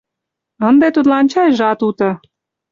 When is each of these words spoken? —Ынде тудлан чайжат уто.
—Ынде 0.67 0.87
тудлан 0.95 1.25
чайжат 1.31 1.79
уто. 1.87 2.09